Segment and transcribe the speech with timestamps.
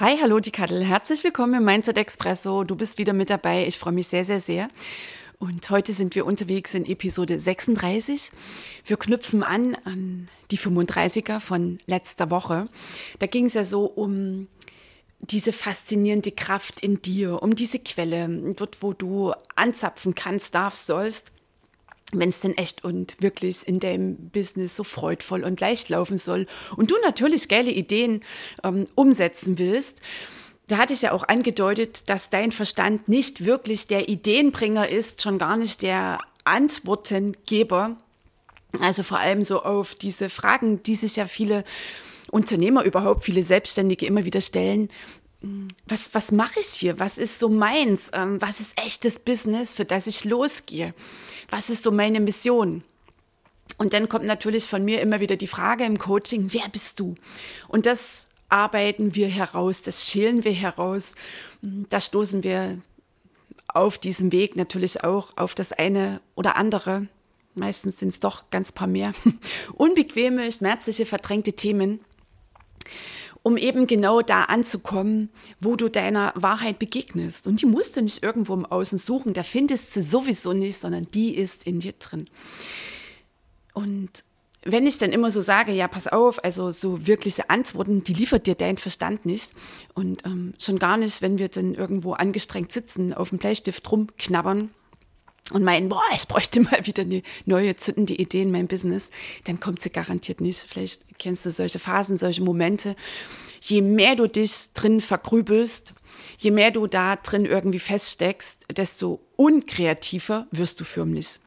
[0.00, 0.84] Hi, hallo die Kattel.
[0.84, 2.62] Herzlich willkommen im Mindset Expresso.
[2.62, 3.66] Du bist wieder mit dabei.
[3.66, 4.68] Ich freue mich sehr, sehr, sehr.
[5.40, 8.30] Und heute sind wir unterwegs in Episode 36.
[8.84, 12.68] Wir knüpfen an an die 35er von letzter Woche.
[13.18, 14.46] Da ging es ja so um
[15.18, 21.32] diese faszinierende Kraft in dir, um diese Quelle, dort, wo du anzapfen kannst, darfst, sollst
[22.12, 26.46] wenn es denn echt und wirklich in deinem Business so freudvoll und leicht laufen soll
[26.76, 28.22] und du natürlich geile Ideen
[28.64, 30.00] ähm, umsetzen willst,
[30.68, 35.38] da hatte ich ja auch angedeutet, dass dein Verstand nicht wirklich der Ideenbringer ist, schon
[35.38, 37.96] gar nicht der Antwortengeber.
[38.80, 41.64] Also vor allem so auf diese Fragen, die sich ja viele
[42.30, 44.90] Unternehmer überhaupt, viele Selbstständige immer wieder stellen.
[45.86, 46.98] Was, was mache ich hier?
[46.98, 48.10] Was ist so meins?
[48.12, 50.94] Ähm, was ist echtes Business, für das ich losgehe?
[51.48, 52.82] was ist so meine Mission?
[53.76, 57.14] Und dann kommt natürlich von mir immer wieder die Frage im Coaching, wer bist du?
[57.68, 61.14] Und das arbeiten wir heraus, das schälen wir heraus.
[61.62, 62.78] Da stoßen wir
[63.68, 67.06] auf diesem Weg natürlich auch auf das eine oder andere.
[67.54, 69.12] Meistens sind es doch ganz paar mehr.
[69.74, 72.00] Unbequeme, schmerzliche, verdrängte Themen
[73.42, 77.46] um eben genau da anzukommen, wo du deiner Wahrheit begegnest.
[77.46, 81.08] Und die musst du nicht irgendwo im Außen suchen, da findest du sowieso nicht, sondern
[81.12, 82.28] die ist in dir drin.
[83.74, 84.24] Und
[84.64, 88.46] wenn ich dann immer so sage, ja, pass auf, also so wirkliche Antworten, die liefert
[88.46, 89.52] dir dein Verstand nicht.
[89.94, 94.70] Und ähm, schon gar nicht, wenn wir dann irgendwo angestrengt sitzen, auf dem Bleistift rumknabbern
[95.52, 99.10] und meinen, boah, ich bräuchte mal wieder eine neue zündende Idee in meinem Business,
[99.44, 100.58] dann kommt sie garantiert nicht.
[100.68, 102.96] Vielleicht kennst du solche Phasen, solche Momente.
[103.60, 105.94] Je mehr du dich drin vergrübelst,
[106.38, 111.40] je mehr du da drin irgendwie feststeckst, desto unkreativer wirst du förmlich.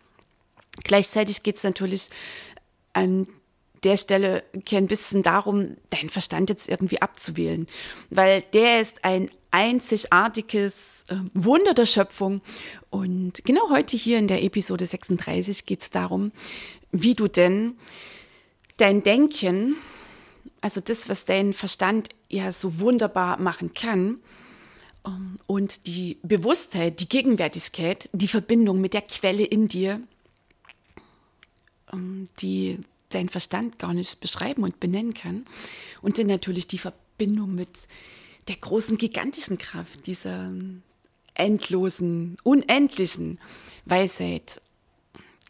[0.83, 2.09] Gleichzeitig geht es natürlich
[2.93, 3.27] an
[3.83, 7.67] der Stelle ein bisschen darum, deinen Verstand jetzt irgendwie abzuwählen,
[8.09, 12.41] weil der ist ein einzigartiges äh, Wunder der Schöpfung.
[12.89, 16.31] Und genau heute hier in der Episode 36 geht es darum,
[16.91, 17.75] wie du denn
[18.77, 19.75] dein Denken,
[20.61, 24.19] also das, was dein Verstand ja so wunderbar machen kann,
[25.05, 30.01] ähm, und die Bewusstheit, die Gegenwärtigkeit, die Verbindung mit der Quelle in dir,
[31.91, 32.79] ähm, die
[33.13, 35.45] dein Verstand gar nicht beschreiben und benennen kann.
[36.01, 37.87] Und dann natürlich die Verbindung mit
[38.47, 40.51] der großen, gigantischen Kraft, dieser
[41.33, 43.39] endlosen, unendlichen
[43.85, 44.61] Weisheit,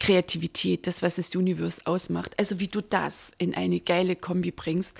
[0.00, 2.36] Kreativität, das, was das Universum ausmacht.
[2.38, 4.96] Also wie du das in eine geile Kombi bringst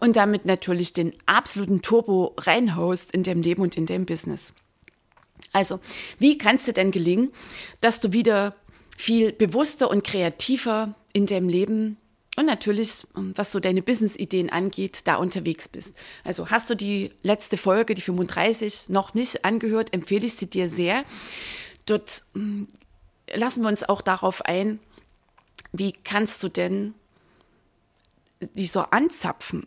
[0.00, 4.54] und damit natürlich den absoluten Turbo reinhaust in deinem Leben und in deinem Business.
[5.52, 5.80] Also,
[6.18, 7.32] wie kannst du denn gelingen,
[7.80, 8.56] dass du wieder
[8.96, 11.98] viel bewusster und kreativer in deinem Leben
[12.36, 15.94] und natürlich, ähm, was so deine Business-Ideen angeht, da unterwegs bist.
[16.22, 20.68] Also hast du die letzte Folge, die 35, noch nicht angehört, empfehle ich sie dir
[20.68, 21.04] sehr.
[21.86, 22.68] Dort ähm,
[23.34, 24.78] lassen wir uns auch darauf ein,
[25.72, 26.94] wie kannst du denn
[28.40, 29.66] die so anzapfen?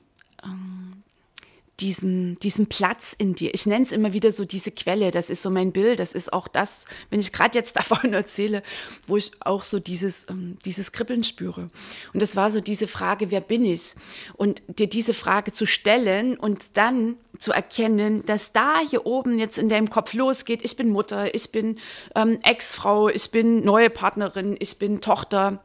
[1.80, 3.54] Diesen, diesen Platz in dir.
[3.54, 6.34] Ich nenne es immer wieder so diese Quelle, das ist so mein Bild, das ist
[6.34, 8.64] auch das, wenn ich gerade jetzt davon erzähle,
[9.08, 11.70] wo ich auch so dieses, ähm, dieses Kribbeln spüre.
[12.14, 13.96] Und das war so diese Frage, wer bin ich?
[14.36, 19.58] Und dir diese Frage zu stellen und dann zu erkennen, dass da hier oben jetzt
[19.58, 21.80] in deinem Kopf losgeht, ich bin Mutter, ich bin
[22.16, 25.64] ähm, Ex-Frau, ich bin neue Partnerin, ich bin Tochter,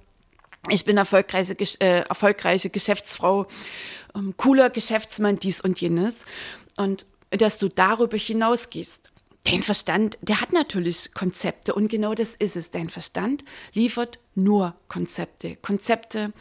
[0.70, 3.46] ich bin erfolgreiche, äh, erfolgreiche Geschäftsfrau,
[4.14, 6.24] ähm, cooler Geschäftsmann, dies und jenes.
[6.76, 9.10] Und dass du darüber hinausgehst.
[9.44, 12.70] Dein Verstand, der hat natürlich Konzepte und genau das ist es.
[12.70, 13.44] Dein Verstand
[13.74, 15.56] liefert nur Konzepte.
[15.56, 16.32] Konzepte,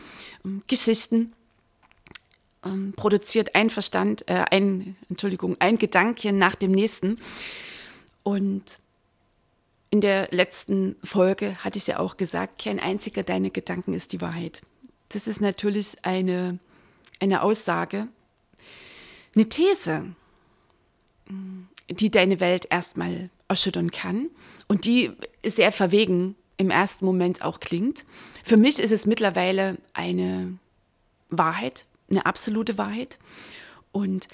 [0.46, 1.34] ähm, Geschichten,
[2.64, 7.20] ähm, produziert ein Verstand, äh, ein, Entschuldigung, ein Gedanke nach dem nächsten.
[8.24, 8.80] Und
[9.94, 14.22] in der letzten Folge hatte ich ja auch gesagt, kein einziger deiner Gedanken ist die
[14.22, 14.64] Wahrheit.
[15.10, 16.58] Das ist natürlich eine,
[17.20, 18.08] eine Aussage,
[19.36, 20.16] eine These,
[21.92, 24.32] die deine Welt erstmal erschüttern kann
[24.68, 25.12] und die
[25.46, 28.04] sehr verwegen im ersten Moment auch klingt.
[28.44, 30.58] Für mich ist es mittlerweile eine
[31.30, 33.20] Wahrheit, eine absolute Wahrheit
[33.92, 34.28] und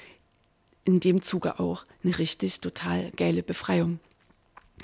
[0.85, 3.99] in dem Zuge auch eine richtig total geile Befreiung.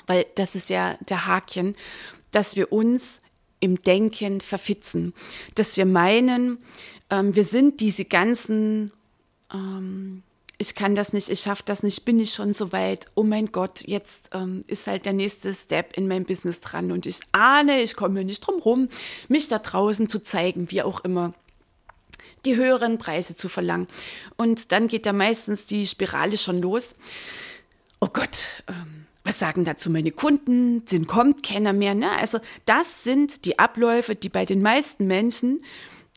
[0.06, 1.76] Weil das ist ja der Hakchen,
[2.30, 3.20] dass wir uns
[3.60, 5.14] im Denken verfitzen,
[5.54, 6.58] dass wir meinen,
[7.10, 8.92] ähm, wir sind diese ganzen
[9.52, 10.22] ähm,
[10.58, 13.10] ich kann das nicht, ich schaffe das nicht, bin ich schon so weit.
[13.14, 17.04] Oh mein Gott, jetzt ähm, ist halt der nächste Step in meinem Business dran und
[17.04, 18.88] ich ahne, ich komme nicht drum rum,
[19.28, 21.34] mich da draußen zu zeigen, wie auch immer
[22.46, 23.88] die höheren Preise zu verlangen.
[24.36, 26.94] Und dann geht ja meistens die Spirale schon los.
[28.00, 30.86] Oh Gott, ähm, was sagen dazu meine Kunden?
[30.86, 31.94] Sind kommt keiner mehr.
[31.94, 32.10] Ne?
[32.10, 35.62] Also das sind die Abläufe, die bei den meisten Menschen,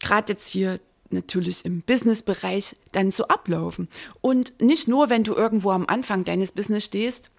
[0.01, 0.79] gerade jetzt hier
[1.09, 3.87] natürlich im Businessbereich dann so ablaufen.
[4.21, 7.31] Und nicht nur, wenn du irgendwo am Anfang deines Business stehst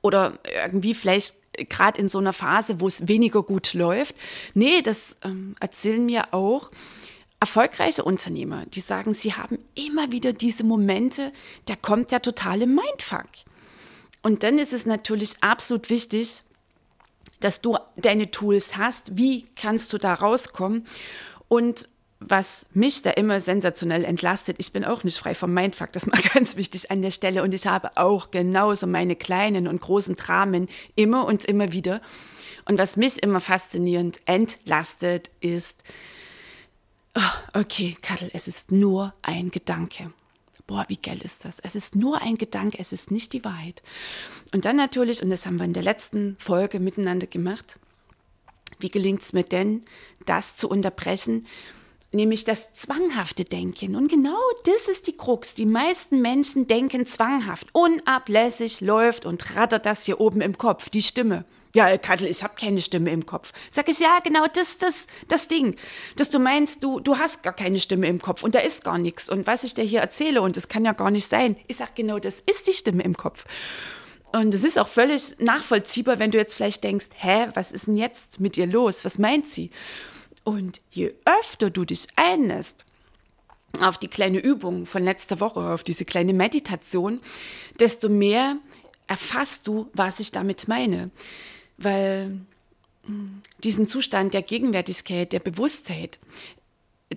[0.00, 1.34] oder irgendwie vielleicht
[1.68, 4.14] gerade in so einer Phase, wo es weniger gut läuft.
[4.54, 6.70] Nee, das ähm, erzählen mir auch
[7.40, 11.32] erfolgreiche Unternehmer, die sagen, sie haben immer wieder diese Momente,
[11.66, 13.28] da kommt der totale Mindfuck.
[14.22, 16.42] Und dann ist es natürlich absolut wichtig,
[17.40, 19.16] dass du deine Tools hast.
[19.16, 20.86] Wie kannst du da rauskommen?
[21.48, 21.88] Und
[22.20, 26.12] was mich da immer sensationell entlastet, ich bin auch nicht frei vom Mindfuck, das ist
[26.12, 27.42] mal ganz wichtig an der Stelle.
[27.42, 32.00] Und ich habe auch genauso meine kleinen und großen Dramen immer und immer wieder.
[32.64, 35.82] Und was mich immer faszinierend entlastet, ist,
[37.14, 40.12] oh, okay, Kattel, es ist nur ein Gedanke.
[40.68, 41.58] Boah, wie geil ist das?
[41.60, 43.82] Es ist nur ein Gedanke, es ist nicht die Wahrheit.
[44.54, 47.80] Und dann natürlich, und das haben wir in der letzten Folge miteinander gemacht,
[48.78, 49.82] wie gelingt es mir denn,
[50.26, 51.46] das zu unterbrechen?
[52.12, 53.94] nämlich das zwanghafte Denken.
[53.94, 55.54] Und genau das ist die Krux.
[55.54, 61.02] Die meisten Menschen denken zwanghaft, unablässig läuft und rattert das hier oben im Kopf, die
[61.02, 61.44] Stimme.
[61.78, 63.52] Ja, Kattel, ich habe keine Stimme im Kopf.
[63.70, 65.76] Sag ich, ja, genau das, das, das Ding.
[66.16, 68.98] Dass du meinst, du, du hast gar keine Stimme im Kopf und da ist gar
[68.98, 69.28] nichts.
[69.28, 71.94] Und was ich dir hier erzähle, und das kann ja gar nicht sein, ich sag
[71.94, 73.44] genau, das ist die Stimme im Kopf.
[74.32, 77.96] Und es ist auch völlig nachvollziehbar, wenn du jetzt vielleicht denkst, hä, was ist denn
[77.96, 79.04] jetzt mit ihr los?
[79.04, 79.70] Was meint sie?
[80.42, 82.86] Und je öfter du dich einlässt
[83.80, 87.20] auf die kleine Übung von letzter Woche, auf diese kleine Meditation,
[87.78, 88.56] desto mehr
[89.06, 91.12] erfasst du, was ich damit meine.
[91.78, 92.40] Weil
[93.04, 96.18] hm, diesen Zustand der Gegenwärtigkeit, der Bewusstheit,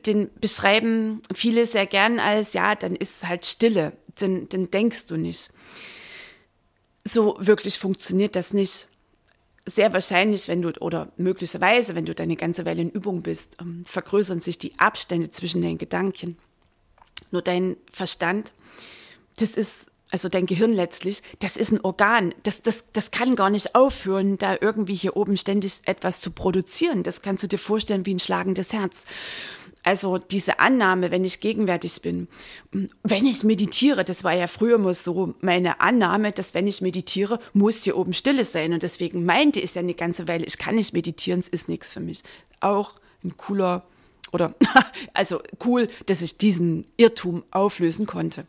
[0.06, 5.08] den beschreiben viele sehr gern als, ja, dann ist es halt Stille, dann, dann denkst
[5.08, 5.50] du nicht.
[7.04, 8.88] So wirklich funktioniert das nicht
[9.66, 13.84] sehr wahrscheinlich, wenn du oder möglicherweise, wenn du deine ganze Weile in Übung bist, ähm,
[13.86, 16.38] vergrößern sich die Abstände zwischen den Gedanken.
[17.32, 18.54] Nur dein Verstand,
[19.38, 22.36] das ist, also dein Gehirn letztlich, das ist ein Organ.
[22.44, 27.04] Das, das, das kann gar nicht aufhören, da irgendwie hier oben ständig etwas zu produzieren.
[27.04, 29.06] Das kannst du dir vorstellen wie ein schlagendes Herz.
[29.84, 32.28] Also diese Annahme, wenn ich gegenwärtig bin,
[33.04, 37.40] wenn ich meditiere, das war ja früher immer so meine Annahme, dass wenn ich meditiere,
[37.54, 38.74] muss hier oben Stille sein.
[38.74, 41.94] Und deswegen meinte ich ja eine ganze Weile, ich kann nicht meditieren, es ist nichts
[41.94, 42.22] für mich.
[42.60, 42.94] Auch
[43.24, 43.86] ein cooler
[44.32, 44.54] oder
[45.14, 48.46] also cool, dass ich diesen Irrtum auflösen konnte.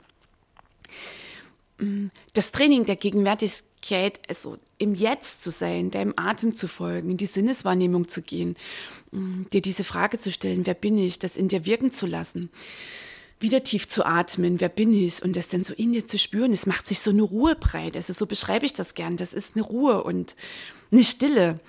[2.35, 7.27] Das Training der Gegenwärtigkeit, also im Jetzt zu sein, deinem Atem zu folgen, in die
[7.27, 8.57] Sinneswahrnehmung zu gehen,
[9.11, 12.51] mm, dir diese Frage zu stellen, wer bin ich, das in dir wirken zu lassen,
[13.41, 16.53] wieder tief zu atmen, wer bin ich und das dann so in dir zu spüren,
[16.53, 19.57] es macht sich so eine Ruhe breit, also so beschreibe ich das gern, das ist
[19.57, 20.37] eine Ruhe und
[20.93, 21.61] eine Stille,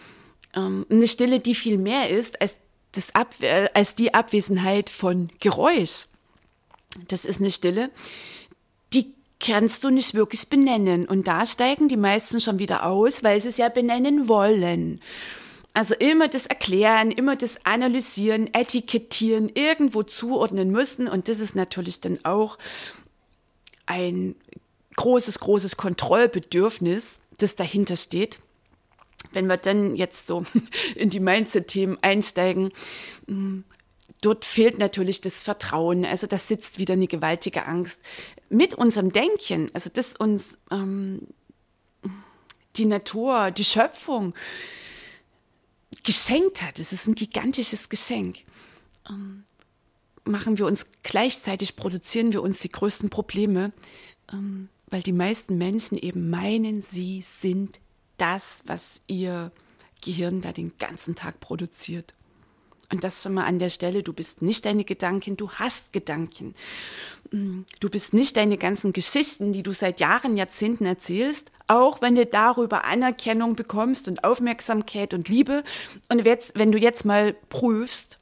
[0.55, 2.58] ähm, eine Stille, die viel mehr ist als,
[2.91, 3.34] das Ab
[3.74, 6.05] als die Abwesenheit von Geräusch.
[7.08, 7.89] Das ist eine Stille,
[9.43, 11.05] kannst du nicht wirklich benennen.
[11.05, 15.01] Und da steigen die meisten schon wieder aus, weil sie es ja benennen wollen.
[15.73, 21.07] Also immer das Erklären, immer das Analysieren, Etikettieren, irgendwo zuordnen müssen.
[21.07, 22.57] Und das ist natürlich dann auch
[23.85, 24.35] ein
[24.95, 28.39] großes, großes Kontrollbedürfnis, das dahinter steht.
[29.31, 30.45] Wenn wir dann jetzt so
[30.95, 32.71] in die Mindset-Themen einsteigen,
[34.21, 36.05] dort fehlt natürlich das Vertrauen.
[36.05, 38.00] Also da sitzt wieder eine gewaltige Angst.
[38.53, 41.27] Mit unserem Denken, also das uns ähm,
[42.75, 44.36] die Natur, die Schöpfung
[46.03, 48.43] geschenkt hat, das ist ein gigantisches Geschenk,
[49.10, 49.43] ähm,
[50.24, 53.72] machen wir uns gleichzeitig, produzieren wir uns die größten Probleme,
[54.31, 57.79] ähm, weil die meisten Menschen eben meinen, sie sind
[58.17, 59.51] das, was ihr
[60.03, 62.13] Gehirn da den ganzen Tag produziert.
[62.91, 66.53] Und das schon mal an der Stelle, du bist nicht deine Gedanken, du hast Gedanken.
[67.34, 72.16] Mm, du bist nicht deine ganzen Geschichten, die du seit Jahren, Jahrzehnten erzählst, auch wenn
[72.16, 75.63] du darüber Anerkennung bekommst und Aufmerksamkeit und Liebe.
[76.10, 78.20] Und jetzt, wenn du jetzt mal prüfst,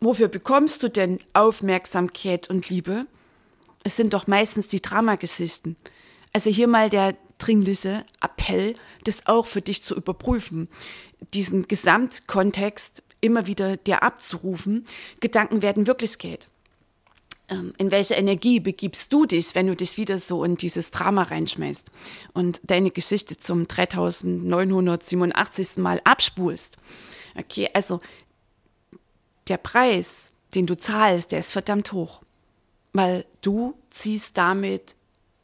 [0.00, 3.06] wofür bekommst du denn Aufmerksamkeit und Liebe?
[3.84, 5.76] Es sind doch meistens die Dramageschichten.
[6.32, 8.74] Also hier mal der dringliche Appell,
[9.04, 10.68] das auch für dich zu überprüfen,
[11.32, 14.84] diesen Gesamtkontext immer wieder dir abzurufen.
[15.20, 16.48] Gedanken werden Wirklichkeit.
[17.50, 21.22] Ähm, in welche Energie begibst du dich, wenn du dich wieder so in dieses Drama
[21.22, 21.90] reinschmeißt
[22.34, 25.78] und deine Geschichte zum 3987.
[25.78, 26.76] Mal abspulst?
[27.36, 28.00] Okay, also
[29.48, 32.22] der Preis, den du zahlst, der ist verdammt hoch,
[32.92, 34.96] weil du ziehst damit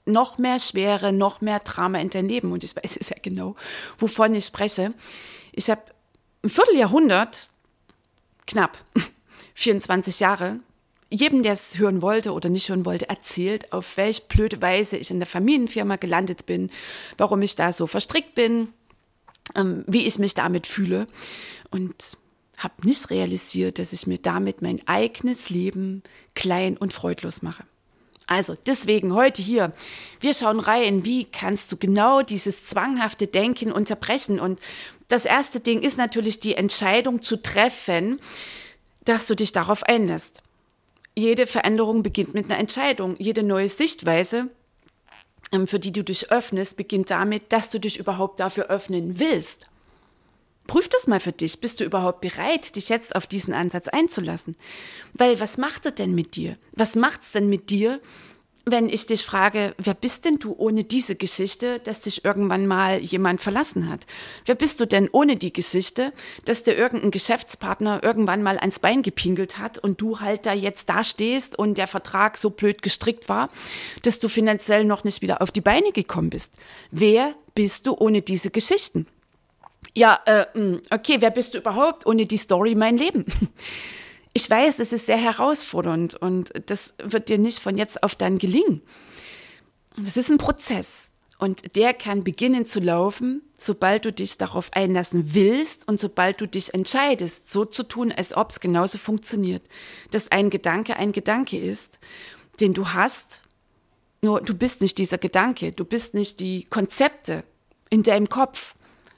[0.06, 2.52] noch mehr Schwere, noch mehr Drama in dein Leben.
[2.52, 3.56] Und ich weiß ja genau,
[3.98, 4.92] wovon ich spreche.
[5.52, 5.82] Ich habe
[6.42, 7.48] ein Vierteljahrhundert,
[8.46, 8.78] knapp
[9.54, 10.60] 24 Jahre,
[11.14, 15.10] jedem, der es hören wollte oder nicht hören wollte, erzählt, auf welche blöde Weise ich
[15.10, 16.70] in der Familienfirma gelandet bin,
[17.18, 18.68] warum ich da so verstrickt bin,
[19.54, 21.06] ähm, wie ich mich damit fühle.
[21.70, 22.16] Und
[22.58, 26.02] habe nicht realisiert, dass ich mir damit mein eigenes Leben
[26.34, 27.64] klein und freudlos mache.
[28.26, 29.72] Also deswegen heute hier,
[30.20, 34.40] wir schauen rein, wie kannst du genau dieses zwanghafte Denken unterbrechen.
[34.40, 34.60] Und
[35.08, 38.18] das erste Ding ist natürlich die Entscheidung zu treffen,
[39.04, 40.42] dass du dich darauf einlässt.
[41.16, 43.16] Jede Veränderung beginnt mit einer Entscheidung.
[43.18, 44.48] Jede neue Sichtweise,
[45.52, 49.68] ähm, für die du dich öffnest, beginnt damit, dass du dich überhaupt dafür öffnen willst.
[50.66, 51.60] Prüf das mal für dich.
[51.60, 54.56] Bist du überhaupt bereit, dich jetzt auf diesen Ansatz einzulassen?
[55.12, 56.56] Weil was macht es denn mit dir?
[56.72, 58.00] Was macht es denn mit dir,
[58.66, 62.98] wenn ich dich frage, wer bist denn du ohne diese Geschichte, dass dich irgendwann mal
[62.98, 64.06] jemand verlassen hat?
[64.46, 66.12] Wer bist du denn ohne die Geschichte,
[66.44, 70.88] dass dir irgendein Geschäftspartner irgendwann mal ans Bein gepinkelt hat und du halt da jetzt
[70.88, 73.50] da stehst und der Vertrag so blöd gestrickt war,
[74.02, 76.58] dass du finanziell noch nicht wieder auf die Beine gekommen bist?
[76.90, 79.06] Wer bist du ohne diese Geschichten?
[79.94, 83.26] Ja, äh, hm, okay, wer bist du überhaupt ohne die Story mein Leben?
[84.34, 88.38] Ich weiß, es ist sehr herausfordernd und das wird dir nicht von jetzt auf dann
[88.38, 88.82] gelingen.
[90.04, 95.34] Es ist ein Prozess und der kann beginnen zu laufen, sobald du dich darauf einlassen
[95.34, 99.62] willst und sobald du dich entscheidest, so zu tun, als ob es genauso funktioniert,
[100.10, 102.00] dass ein Gedanke ein Gedanke ist,
[102.60, 103.42] den du hast,
[104.22, 107.44] nur du bist nicht dieser Gedanke, du bist nicht die Konzepte
[107.88, 108.73] in deinem Kopf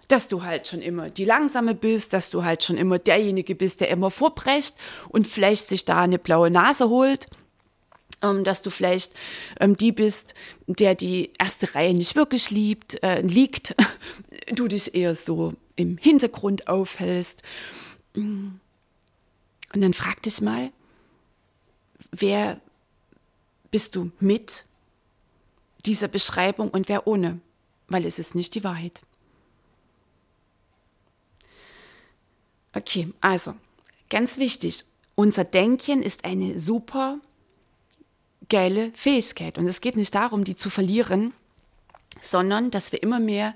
[0.08, 3.80] dass du halt schon immer die Langsame bist, dass du halt schon immer derjenige bist,
[3.80, 4.76] der immer vorbrecht
[5.08, 7.26] und vielleicht sich da eine blaue Nase holt.
[8.22, 9.12] Ähm, dass du vielleicht
[9.60, 10.34] ähm, die bist,
[10.66, 13.76] der die erste Reihe nicht wirklich liebt, äh, liegt,
[14.52, 17.42] du dich eher so im Hintergrund aufhältst.
[18.14, 18.60] Und
[19.74, 20.70] dann frag dich mal,
[22.10, 22.58] wer
[23.70, 24.64] bist du mit
[25.84, 27.40] dieser Beschreibung und wer ohne?
[27.88, 29.02] Weil es ist nicht die Wahrheit.
[32.76, 33.54] Okay, also
[34.10, 37.18] ganz wichtig, unser Denken ist eine super
[38.50, 41.32] geile Fähigkeit und es geht nicht darum, die zu verlieren,
[42.20, 43.54] sondern dass wir immer mehr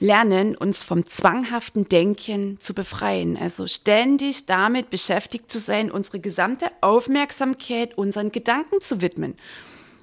[0.00, 3.36] lernen, uns vom zwanghaften Denken zu befreien.
[3.36, 9.36] Also ständig damit beschäftigt zu sein, unsere gesamte Aufmerksamkeit unseren Gedanken zu widmen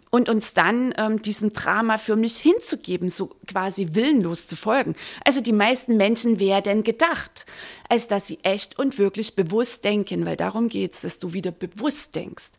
[0.09, 4.95] und uns dann ähm, diesem Drama förmlich hinzugeben, so quasi willenlos zu folgen.
[5.25, 7.45] Also die meisten Menschen werden gedacht,
[7.89, 11.51] als dass sie echt und wirklich bewusst denken, weil darum geht es, dass du wieder
[11.51, 12.51] bewusst denkst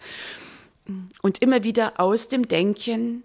[1.22, 3.22] und immer wieder aus dem Denken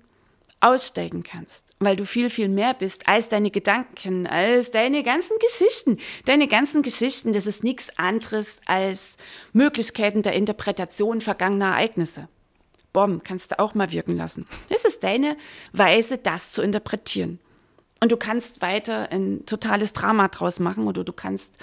[0.63, 5.97] aussteigen kannst, weil du viel, viel mehr bist als deine Gedanken, als deine ganzen Geschichten.
[6.25, 9.17] Deine ganzen Geschichten, das ist nichts anderes als
[9.51, 12.29] Möglichkeiten der Interpretation vergangener Ereignisse.
[12.93, 14.45] Bom, kannst du auch mal wirken lassen.
[14.69, 15.35] Es ist deine
[15.71, 17.39] Weise, das zu interpretieren.
[17.99, 21.57] Und du kannst weiter ein totales Drama draus machen oder du kannst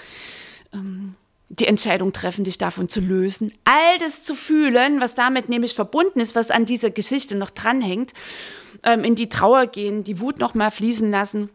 [0.73, 1.15] ähm,
[1.49, 6.19] die Entscheidung treffen, dich davon zu lösen, all das zu fühlen, was damit nämlich verbunden
[6.19, 8.11] ist, was an dieser Geschichte noch dranhängt,
[8.83, 11.49] ähm, in die Trauer gehen, die Wut noch mal fließen lassen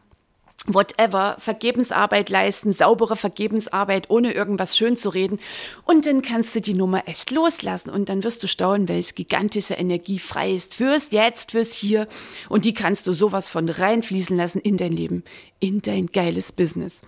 [0.67, 5.39] whatever, Vergebensarbeit leisten, saubere Vergebensarbeit, ohne irgendwas schön zu reden.
[5.85, 9.75] Und dann kannst du die Nummer echt loslassen und dann wirst du staunen, welche gigantische
[9.75, 12.09] Energie frei ist fürs Jetzt, fürs Hier.
[12.49, 15.25] Und die kannst du sowas von reinfließen lassen in dein Leben,
[15.61, 17.03] in dein geiles Business.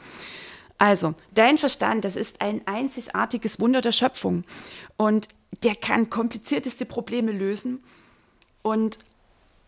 [0.79, 4.45] Also, dein Verstand, das ist ein einzigartiges Wunder der Schöpfung.
[4.97, 5.29] Und
[5.65, 7.83] der kann komplizierteste Probleme lösen
[8.63, 8.99] und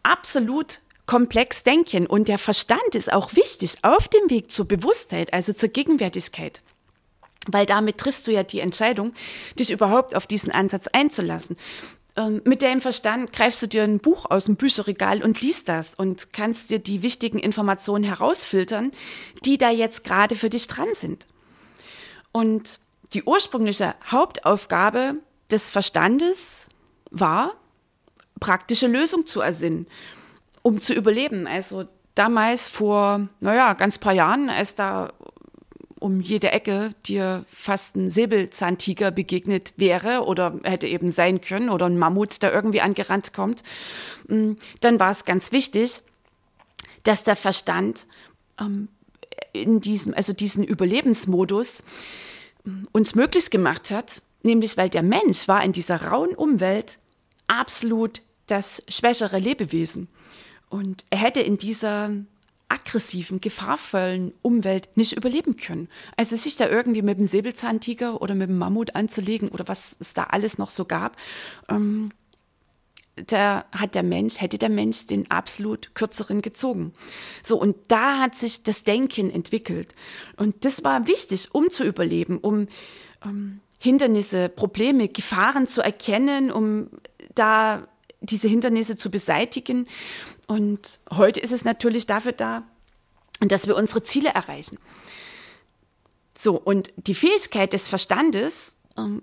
[0.02, 0.80] absolut
[1.11, 2.07] komplex denken.
[2.07, 6.62] Und der Verstand ist auch wichtig auf dem Weg zur Bewusstheit, also zur Gegenwärtigkeit.
[7.49, 9.12] Weil damit triffst du ja die Entscheidung,
[9.59, 11.57] dich überhaupt auf diesen Ansatz einzulassen.
[12.17, 15.97] ähm, mit deinem Verstand greifst du dir ein Buch aus dem Bücherregal und liest das
[15.97, 18.93] und kannst dir die wichtigen Informationen herausfiltern,
[19.45, 21.26] die da jetzt gerade für dich dran sind.
[22.31, 22.79] Und
[23.14, 25.14] die ursprüngliche Hauptaufgabe
[25.50, 26.69] des Verstandes
[27.11, 27.57] war,
[28.38, 29.88] praktische Lösungen zu ersinnen,
[30.62, 31.47] um zu überleben.
[31.47, 35.12] Also damals vor, naja, ganz paar Jahren, als da
[36.00, 41.87] um jede Ecke dir fast ein Säbelzahntiger begegnet wäre oder hätte eben sein können oder
[41.87, 43.62] ein Mammut, der irgendwie angerannt kommt,
[44.29, 46.00] mm, dann war es ganz wichtig,
[47.05, 48.07] dass der Verstand
[48.59, 48.88] ähm,
[49.52, 51.85] in diesem, also diesen Überlebensmodus
[52.64, 56.99] mm, uns möglich gemacht hat, nämlich weil der Mensch war in dieser rauen Umwelt
[57.47, 60.09] absolut das schwächere Lebewesen.
[60.71, 62.11] Und er hätte in dieser
[62.71, 65.89] aggressiven, gefahrvollen Umwelt nicht überleben können.
[66.17, 70.15] Also sich da irgendwie mit dem Säbelzahntiger oder mit dem Mammut anzulegen oder was es
[70.15, 71.17] da alles noch so gab,
[71.69, 72.12] ähm,
[73.27, 76.95] da hat der Mensch, hätte der Mensch den absolut kürzeren gezogen.
[77.43, 79.95] So, und da hat sich das Denken entwickelt.
[80.37, 82.69] Und das war wichtig, um zu überleben, um
[83.25, 86.89] ähm, Hindernisse, Probleme, Gefahren zu erkennen, um
[87.35, 87.89] da
[88.21, 89.87] diese Hindernisse zu beseitigen.
[90.50, 92.64] Und heute ist es natürlich dafür da,
[93.38, 94.78] dass wir unsere Ziele erreichen.
[96.37, 99.23] So, und die Fähigkeit des Verstandes, ähm,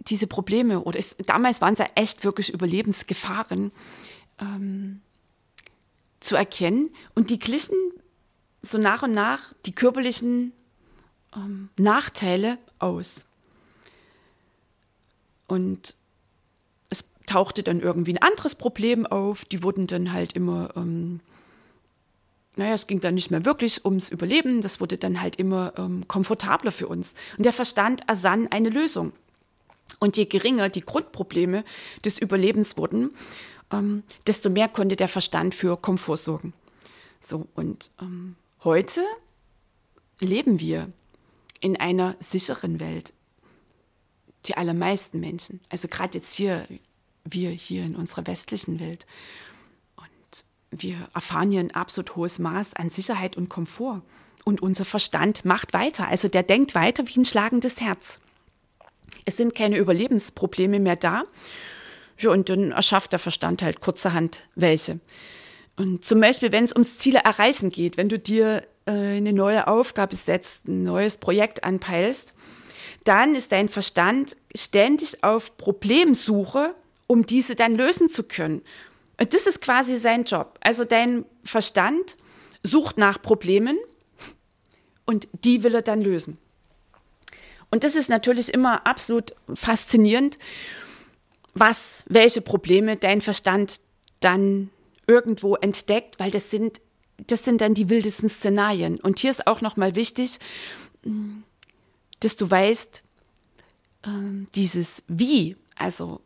[0.00, 3.72] diese Probleme, oder ist, damals waren es ja echt wirklich Überlebensgefahren,
[4.38, 5.00] ähm,
[6.20, 6.90] zu erkennen.
[7.14, 7.78] Und die glichen
[8.60, 10.52] so nach und nach die körperlichen
[11.34, 13.24] ähm, Nachteile aus.
[15.46, 15.94] Und
[17.26, 19.44] tauchte dann irgendwie ein anderes Problem auf.
[19.44, 21.20] Die wurden dann halt immer, ähm,
[22.56, 26.06] naja, es ging dann nicht mehr wirklich ums Überleben, das wurde dann halt immer ähm,
[26.08, 27.14] komfortabler für uns.
[27.36, 29.12] Und der Verstand ersann eine Lösung.
[29.98, 31.64] Und je geringer die Grundprobleme
[32.04, 33.10] des Überlebens wurden,
[33.70, 36.52] ähm, desto mehr konnte der Verstand für Komfort sorgen.
[37.20, 39.02] So, und ähm, heute
[40.20, 40.90] leben wir
[41.60, 43.12] in einer sicheren Welt.
[44.46, 45.60] Die allermeisten Menschen.
[45.68, 46.66] Also gerade jetzt hier
[47.24, 49.06] wir hier in unserer westlichen Welt.
[49.96, 54.02] Und wir erfahren hier ein absolut hohes Maß an Sicherheit und Komfort.
[54.44, 56.08] Und unser Verstand macht weiter.
[56.08, 58.20] Also der denkt weiter wie ein schlagendes Herz.
[59.24, 61.24] Es sind keine Überlebensprobleme mehr da.
[62.18, 65.00] Ja, und dann erschafft der Verstand halt kurzerhand welche.
[65.76, 69.66] Und zum Beispiel, wenn es ums Ziele erreichen geht, wenn du dir äh, eine neue
[69.68, 72.34] Aufgabe setzt, ein neues Projekt anpeilst,
[73.04, 76.74] dann ist dein Verstand ständig auf Problemsuche
[77.12, 78.62] um diese dann lösen zu können.
[79.18, 80.58] Das ist quasi sein Job.
[80.62, 82.16] Also dein Verstand
[82.62, 83.76] sucht nach Problemen
[85.04, 86.38] und die will er dann lösen.
[87.70, 90.38] Und das ist natürlich immer absolut faszinierend,
[91.52, 93.80] was, welche Probleme dein Verstand
[94.20, 94.70] dann
[95.06, 96.80] irgendwo entdeckt, weil das sind,
[97.26, 98.98] das sind dann die wildesten Szenarien.
[98.98, 100.38] Und hier ist auch nochmal wichtig,
[102.20, 103.02] dass du weißt,
[104.06, 106.22] ähm, dieses Wie, also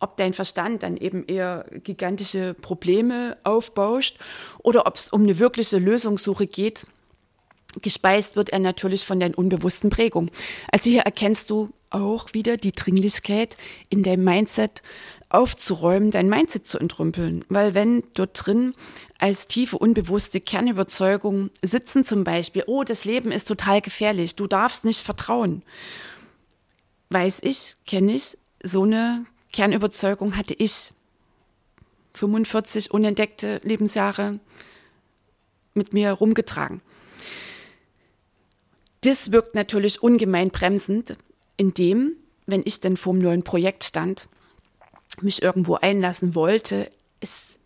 [0.00, 4.18] ob dein Verstand dann eben eher gigantische Probleme aufbauscht
[4.58, 6.86] oder ob es um eine wirkliche Lösungssuche geht.
[7.82, 10.30] Gespeist wird er natürlich von deinen unbewussten Prägungen.
[10.70, 13.56] Also hier erkennst du auch wieder die Dringlichkeit
[13.88, 14.82] in deinem Mindset
[15.28, 17.44] aufzuräumen, dein Mindset zu entrümpeln.
[17.48, 18.74] Weil wenn dort drin
[19.18, 24.84] als tiefe, unbewusste Kernüberzeugungen sitzen zum Beispiel, oh, das Leben ist total gefährlich, du darfst
[24.84, 25.62] nicht vertrauen.
[27.10, 29.24] Weiß ich, kenne ich, so eine
[29.54, 30.92] Kernüberzeugung hatte ich
[32.14, 34.40] 45 unentdeckte Lebensjahre
[35.74, 36.82] mit mir rumgetragen.
[39.02, 41.16] Das wirkt natürlich ungemein bremsend,
[41.56, 44.26] indem, wenn ich denn vor einem neuen Projekt stand,
[45.20, 46.90] mich irgendwo einlassen wollte,
[47.20, 47.60] es,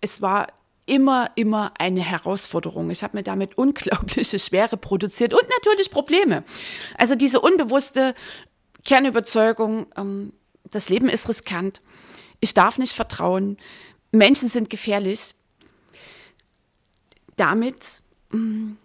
[0.00, 0.48] es war
[0.86, 2.90] immer, immer eine Herausforderung.
[2.90, 6.42] Ich habe mir damit unglaubliche Schwere produziert und natürlich Probleme.
[6.98, 8.16] Also diese unbewusste
[8.84, 10.32] Kernüberzeugung, ähm,
[10.72, 11.80] das Leben ist riskant,
[12.40, 13.56] ich darf nicht vertrauen,
[14.10, 15.34] Menschen sind gefährlich.
[17.36, 18.76] Damit hm,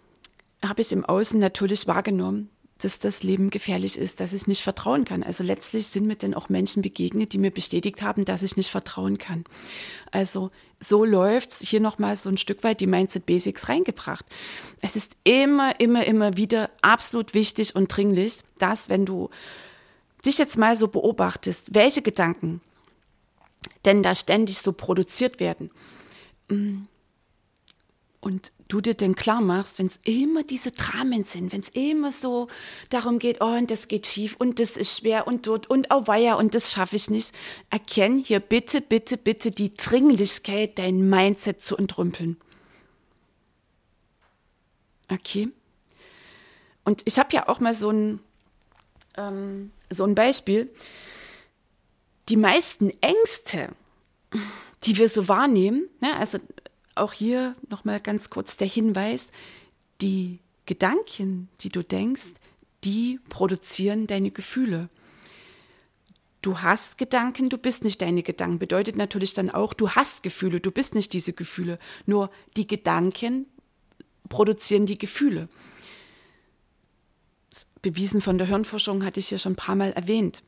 [0.64, 5.04] habe ich im Außen natürlich wahrgenommen, dass das Leben gefährlich ist, dass ich nicht vertrauen
[5.04, 5.22] kann.
[5.22, 8.70] Also letztlich sind mir dann auch Menschen begegnet, die mir bestätigt haben, dass ich nicht
[8.70, 9.44] vertrauen kann.
[10.12, 14.24] Also so läuft es hier nochmal so ein Stück weit die Mindset Basics reingebracht.
[14.80, 19.28] Es ist immer, immer, immer wieder absolut wichtig und dringlich, dass wenn du
[20.24, 22.60] dich jetzt mal so beobachtest, welche Gedanken
[23.84, 25.70] denn da ständig so produziert werden,
[26.48, 26.82] mm,
[28.20, 32.10] Und du dir dann klar machst, wenn es immer diese Dramen sind, wenn es immer
[32.10, 32.48] so
[32.90, 36.06] darum geht, oh, und das geht schief und das ist schwer und dort und oh
[36.06, 37.32] weia und das schaffe ich nicht,
[37.70, 42.36] erkenn hier bitte, bitte, bitte die Dringlichkeit, dein Mindset zu entrümpeln.
[45.10, 45.48] Okay?
[46.84, 48.20] Und ich habe ja auch mal so ein,
[49.18, 50.70] ähm, so ein Beispiel.
[52.28, 53.70] Die meisten Ängste,
[54.84, 56.38] die wir so wahrnehmen, ne, also
[56.94, 59.30] auch hier nochmal ganz kurz der Hinweis,
[60.00, 62.34] die Gedanken, die du denkst,
[62.84, 64.88] die produzieren deine Gefühle.
[66.42, 68.58] Du hast Gedanken, du bist nicht deine Gedanken.
[68.58, 71.78] Bedeutet natürlich dann auch, du hast Gefühle, du bist nicht diese Gefühle.
[72.06, 73.46] Nur die Gedanken
[74.28, 75.48] produzieren die Gefühle.
[77.82, 80.42] Bewiesen von der Hirnforschung hatte ich ja schon ein paar Mal erwähnt.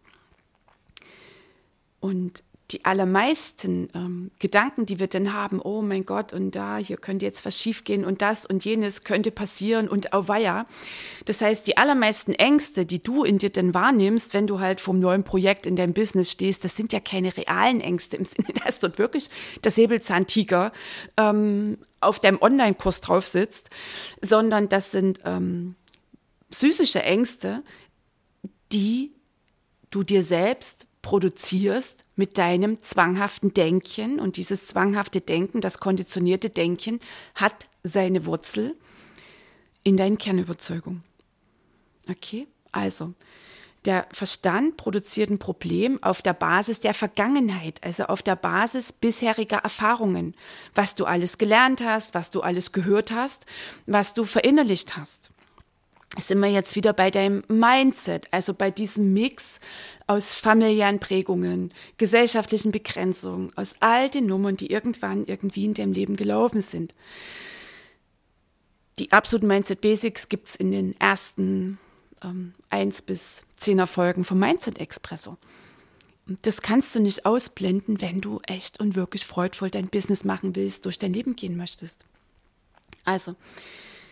[2.01, 6.97] Und die allermeisten ähm, Gedanken, die wir denn haben, oh mein Gott, und da, hier
[6.97, 10.67] könnte jetzt was schiefgehen und das und jenes könnte passieren und auweia.
[11.25, 15.01] Das heißt, die allermeisten Ängste, die du in dir denn wahrnimmst, wenn du halt vom
[15.01, 18.79] neuen Projekt in deinem Business stehst, das sind ja keine realen Ängste im Sinne, dass
[18.79, 19.31] dort wirklich
[19.65, 20.73] der Säbelzahntiger
[21.17, 23.71] ähm, auf deinem Online-Kurs drauf sitzt,
[24.23, 25.75] sondern das sind ähm,
[26.51, 27.63] psychische Ängste,
[28.73, 29.13] die
[29.91, 34.21] du dir selbst produzierst mit deinem zwanghaften Denken.
[34.21, 37.01] Und dieses zwanghafte Denken, das konditionierte Denken,
[37.35, 38.77] hat seine Wurzel
[39.83, 41.03] in deinen Kernüberzeugung.
[42.09, 42.47] Okay?
[42.73, 43.15] Also,
[43.87, 49.57] der Verstand produziert ein Problem auf der Basis der Vergangenheit, also auf der Basis bisheriger
[49.57, 50.35] Erfahrungen,
[50.75, 53.47] was du alles gelernt hast, was du alles gehört hast,
[53.87, 55.31] was du verinnerlicht hast
[56.19, 59.61] sind wir jetzt wieder bei deinem Mindset, also bei diesem Mix
[60.07, 66.17] aus familiären Prägungen, gesellschaftlichen Begrenzungen, aus all den Nummern, die irgendwann irgendwie in deinem Leben
[66.17, 66.95] gelaufen sind.
[68.99, 71.79] Die absoluten Mindset Basics gibt es in den ersten
[72.23, 75.37] ähm, 1 bis 10er Folgen vom Mindset Expresso.
[76.43, 80.85] Das kannst du nicht ausblenden, wenn du echt und wirklich freudvoll dein Business machen willst,
[80.85, 82.05] durch dein Leben gehen möchtest.
[83.05, 83.37] Also,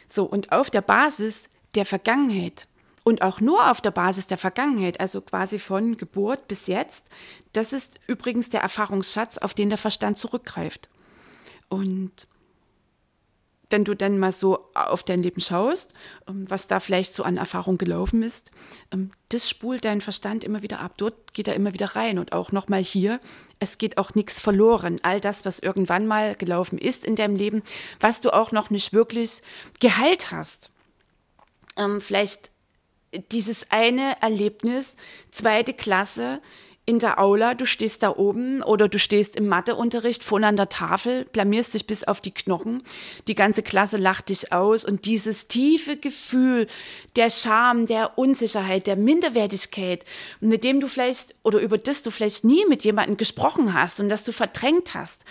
[0.06, 2.66] so, und auf der Basis der Vergangenheit
[3.04, 7.06] und auch nur auf der Basis der Vergangenheit, also quasi von Geburt bis jetzt,
[7.52, 10.90] das ist übrigens der Erfahrungsschatz, auf den der Verstand zurückgreift.
[11.68, 12.26] Und
[13.70, 15.94] wenn du dann mal so auf dein Leben schaust,
[16.26, 18.50] ähm, was da vielleicht so an Erfahrung gelaufen ist,
[18.92, 20.94] ähm, das spult dein Verstand immer wieder ab.
[20.96, 22.18] Dort geht er immer wieder rein.
[22.18, 23.20] Und auch nochmal hier,
[23.58, 24.98] es geht auch nichts verloren.
[25.02, 27.62] All das, was irgendwann mal gelaufen ist in deinem Leben,
[28.00, 29.42] was du auch noch nicht wirklich
[29.80, 30.70] geheilt hast
[31.78, 32.50] ähm, vielleicht
[33.32, 34.96] dieses eine Erlebnis,
[35.30, 36.40] zweite Klasse
[36.88, 40.70] in der Aula, du stehst da oben oder du stehst im Matheunterricht vorne an der
[40.70, 42.82] Tafel, blamierst dich bis auf die Knochen,
[43.28, 46.66] die ganze Klasse lacht dich aus und dieses tiefe Gefühl
[47.16, 50.06] der Scham, der Unsicherheit, der Minderwertigkeit,
[50.40, 54.08] mit dem du vielleicht oder über das du vielleicht nie mit jemandem gesprochen hast und
[54.08, 55.26] das du verdrängt hast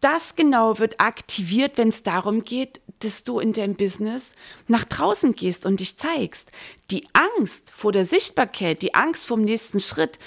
[0.00, 4.34] das genau wird aktiviert, wenn es darum geht, dass du in deinem Business
[4.66, 6.50] nach draußen gehst und dich zeigst.
[6.90, 10.18] Die Angst vor der Sichtbarkeit, die Angst vom nächsten Schritt,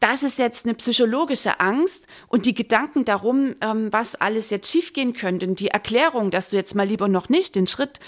[0.00, 5.14] das ist jetzt eine psychologische Angst und die Gedanken darum, ähm, was alles jetzt schiefgehen
[5.14, 7.98] könnte und die Erklärung, dass du jetzt mal lieber noch nicht den Schritt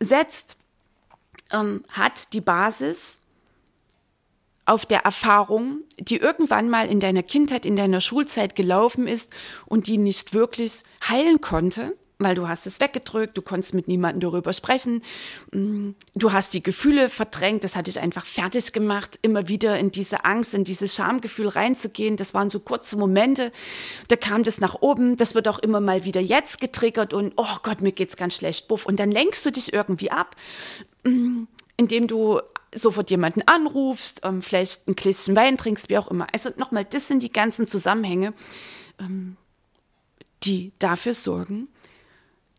[0.00, 0.56] setzt,
[1.52, 3.20] ähm, hat die Basis
[4.66, 9.86] auf der Erfahrung, die irgendwann mal in deiner Kindheit, in deiner Schulzeit gelaufen ist und
[9.86, 14.52] die nicht wirklich heilen konnte, weil du hast es weggedrückt, du konntest mit niemandem darüber
[14.52, 15.02] sprechen,
[15.52, 19.90] mm, du hast die Gefühle verdrängt, das hat dich einfach fertig gemacht, immer wieder in
[19.90, 22.16] diese Angst, in dieses Schamgefühl reinzugehen.
[22.16, 23.52] Das waren so kurze Momente,
[24.08, 27.56] da kam das nach oben, das wird auch immer mal wieder jetzt getriggert und oh
[27.62, 28.86] Gott, mir geht's ganz schlecht, buff.
[28.86, 30.34] Und dann lenkst du dich irgendwie ab
[31.04, 31.44] mm,
[31.78, 32.40] indem du
[32.74, 36.26] sofort jemanden anrufst, ähm, vielleicht ein Gläschen Wein trinkst, wie auch immer.
[36.32, 38.34] Also nochmal, das sind die ganzen Zusammenhänge,
[38.98, 39.36] ähm,
[40.42, 41.68] die dafür sorgen,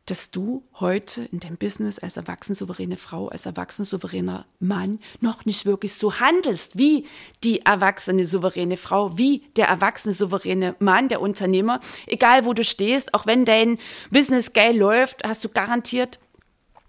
[0.09, 5.45] dass du heute in deinem Business als erwachsene souveräne Frau, als erwachsen souveräner Mann noch
[5.45, 7.05] nicht wirklich so handelst wie
[7.43, 11.79] die erwachsene souveräne Frau, wie der erwachsene souveräne Mann, der Unternehmer.
[12.07, 13.77] Egal wo du stehst, auch wenn dein
[14.09, 16.19] Business geil läuft, hast du garantiert,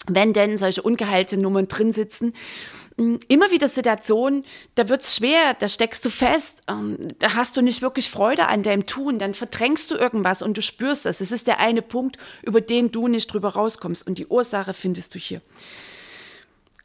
[0.06, 2.33] wenn denn solche ungeheilte Nummern drin sitzen,
[3.00, 7.62] immer wieder Situationen, da wird es schwer, da steckst du fest, ähm, da hast du
[7.62, 11.20] nicht wirklich Freude an deinem Tun, dann verdrängst du irgendwas und du spürst das.
[11.20, 15.14] Es ist der eine Punkt, über den du nicht drüber rauskommst und die Ursache findest
[15.14, 15.40] du hier.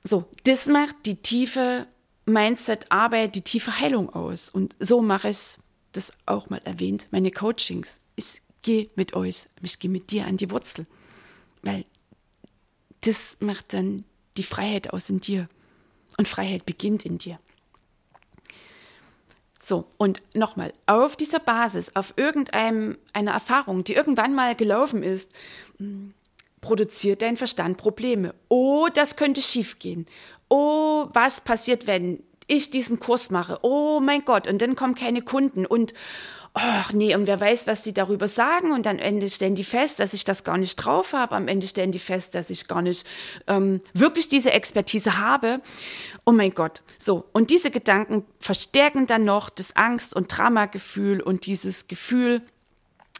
[0.03, 1.87] So, das macht die tiefe
[2.25, 4.49] Mindset-Arbeit, die tiefe Heilung aus.
[4.49, 5.57] Und so mache ich
[5.91, 7.99] das auch mal erwähnt, meine Coachings.
[8.15, 10.85] Ich gehe mit euch, ich gehe mit dir an die Wurzel.
[11.61, 11.85] Weil
[13.01, 14.05] das macht dann
[14.37, 15.47] die Freiheit aus in dir.
[16.17, 17.39] Und Freiheit beginnt in dir.
[19.59, 25.33] So, und nochmal, auf dieser Basis, auf irgendeiner Erfahrung, die irgendwann mal gelaufen ist,
[25.77, 26.13] hm,
[26.61, 28.35] produziert dein Verstand Probleme.
[28.47, 30.05] Oh, das könnte schiefgehen.
[30.49, 33.57] Oh, was passiert, wenn ich diesen Kurs mache?
[33.63, 35.95] Oh mein Gott, und dann kommen keine Kunden und
[36.55, 38.71] ach nee, und wer weiß, was sie darüber sagen.
[38.71, 41.35] Und am Ende stellen die fest, dass ich das gar nicht drauf habe.
[41.35, 43.05] Am Ende stellen die fest, dass ich gar nicht
[43.47, 45.61] ähm, wirklich diese Expertise habe.
[46.25, 46.81] Oh mein Gott.
[46.97, 52.41] So, und diese Gedanken verstärken dann noch das Angst- und Dramagefühl und dieses Gefühl,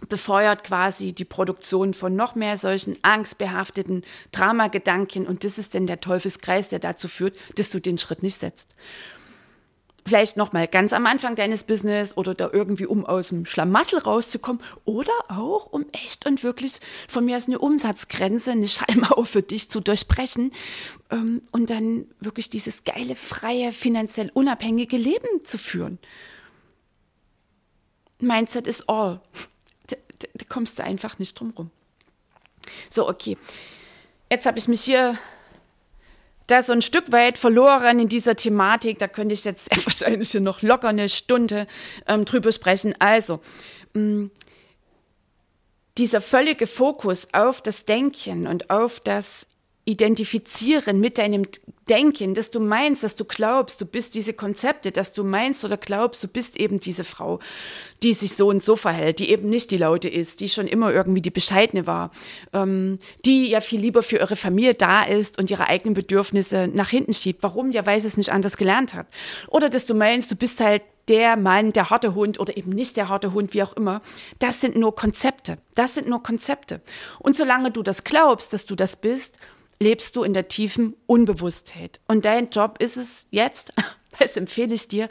[0.10, 6.02] befeuert quasi die Produktion von noch mehr solchen angstbehafteten Dramagedanken und das ist denn der
[6.02, 8.76] Teufelskreis, der dazu führt, dass du den Schritt nicht setzt
[10.08, 14.00] vielleicht noch mal ganz am Anfang deines Business oder da irgendwie um aus dem Schlamassel
[14.00, 19.42] rauszukommen oder auch um echt und wirklich von mir aus eine Umsatzgrenze, eine Schallmauer für
[19.42, 20.52] dich zu durchbrechen
[21.10, 25.98] ähm, und dann wirklich dieses geile, freie, finanziell unabhängige Leben zu führen.
[28.20, 29.22] Mindset is all.
[29.88, 31.72] Da, da, da kommst du einfach nicht drum rum.
[32.90, 33.38] So, okay.
[34.30, 35.18] Jetzt habe ich mich hier
[36.48, 39.00] da so ein Stück weit verloren in dieser Thematik.
[39.00, 41.68] Da könnte ich jetzt wahrscheinlich noch locker eine Stunde
[42.08, 42.96] ähm, drüber sprechen.
[43.00, 43.42] Also,
[43.94, 44.32] mh, mm,
[45.98, 49.48] dieser völlige Fokus auf das Denken und auf das
[49.86, 51.44] identifizieren mit deinem
[51.88, 55.78] Denken, dass du meinst, dass du glaubst, du bist diese Konzepte, dass du meinst oder
[55.78, 57.40] glaubst, du bist eben diese Frau,
[58.02, 60.92] die sich so und so verhält, die eben nicht die Laute ist, die schon immer
[60.92, 62.10] irgendwie die Bescheidene war,
[62.54, 66.90] ähm, die ja viel lieber für ihre Familie da ist und ihre eigenen Bedürfnisse nach
[66.90, 67.44] hinten schiebt.
[67.44, 67.70] Warum?
[67.70, 69.06] Ja, weil sie es nicht anders gelernt hat.
[69.48, 72.98] Oder dass du meinst, du bist halt der Mann, der harte Hund oder eben nicht
[72.98, 74.02] der harte Hund, wie auch immer.
[74.40, 75.60] Das sind nur Konzepte.
[75.76, 76.82] Das sind nur Konzepte.
[77.20, 79.38] Und solange du das glaubst, dass du das bist,
[79.80, 82.00] lebst du in der tiefen Unbewusstheit.
[82.08, 83.74] Und dein Job ist es jetzt,
[84.20, 85.10] das empfehle ich dir,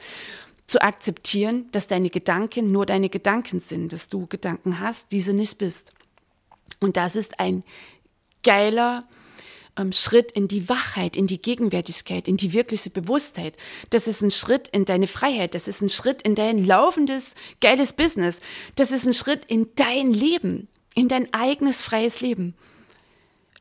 [0.66, 5.59] zu akzeptieren, dass deine Gedanken nur deine Gedanken sind, dass du Gedanken hast, diese nicht
[5.59, 5.92] bist.
[6.81, 7.64] Und das ist ein
[8.42, 9.07] geiler
[9.77, 13.57] ähm, Schritt in die Wachheit, in die Gegenwärtigkeit, in die wirkliche Bewusstheit.
[13.90, 15.55] Das ist ein Schritt in deine Freiheit.
[15.55, 18.40] Das ist ein Schritt in dein laufendes, geiles Business.
[18.77, 22.55] Das ist ein Schritt in dein Leben, in dein eigenes freies Leben.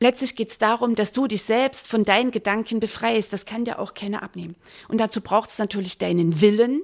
[0.00, 3.32] Letztlich geht es darum, dass du dich selbst von deinen Gedanken befreist.
[3.32, 4.56] Das kann dir auch keiner abnehmen.
[4.88, 6.82] Und dazu braucht es natürlich deinen Willen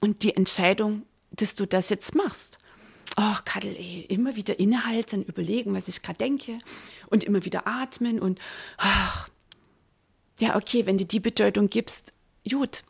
[0.00, 2.58] und die Entscheidung, dass du das jetzt machst.
[3.16, 6.58] Ach, Kadel, ey, immer wieder innehalten, überlegen, was ich gerade denke
[7.08, 8.40] und immer wieder atmen und
[8.76, 9.28] ach,
[10.38, 12.12] ja, okay, wenn du die Bedeutung gibst,
[12.50, 12.82] gut,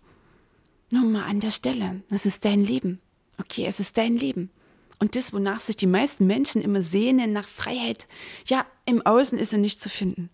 [0.90, 3.01] nur mal an der Stelle, das ist dein Leben.
[3.38, 4.51] Okay, es ist dein Leben.
[4.99, 8.07] Und das, wonach sich die meisten Menschen immer sehnen, nach Freiheit,
[8.47, 10.31] ja, im Außen ist sie nicht zu finden.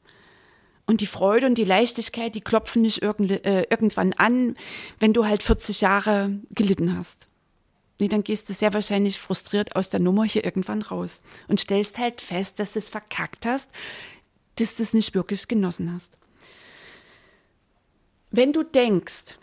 [0.86, 4.56] Und die Freude und die Leichtigkeit, die klopfen nicht irgend, äh, irgendwann an,
[4.98, 7.28] wenn du halt 40 Jahre gelitten hast.
[8.00, 11.98] Nee, dann gehst du sehr wahrscheinlich frustriert aus der Nummer hier irgendwann raus und stellst
[11.98, 13.70] halt fest, dass du es verkackt hast,
[14.56, 16.18] dass du es nicht wirklich genossen hast.
[18.30, 19.36] Wenn du denkst,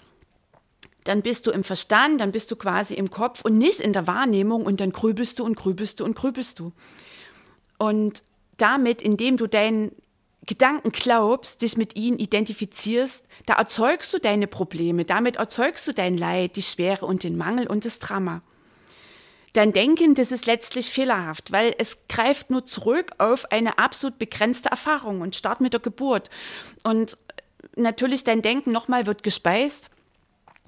[1.08, 4.08] dann bist du im Verstand, dann bist du quasi im Kopf und nicht in der
[4.08, 6.74] Wahrnehmung und dann grübelst du und grübelst du und grübelst du.
[7.78, 8.24] Und
[8.58, 9.92] damit, indem du deinen
[10.46, 16.18] Gedanken glaubst, dich mit ihnen identifizierst, da erzeugst du deine Probleme, damit erzeugst du dein
[16.18, 18.42] Leid, die Schwere und den Mangel und das Drama.
[19.54, 24.70] Dein Denken, das ist letztlich fehlerhaft, weil es greift nur zurück auf eine absolut begrenzte
[24.70, 26.30] Erfahrung und start mit der Geburt.
[26.84, 27.18] Und
[27.76, 29.90] natürlich dein Denken nochmal wird gespeist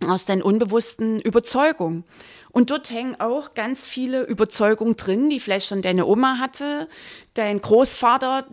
[0.08, 2.04] aus deinen unbewussten Überzeugungen.
[2.52, 6.88] Und dort hängen auch ganz viele Überzeugungen drin, die vielleicht schon deine Oma hatte,
[7.34, 8.48] dein Großvater,